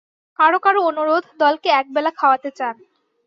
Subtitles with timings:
[0.39, 2.75] কারও কারও অনুরোধ, দলকে একবেলা খাওয়াতে চান।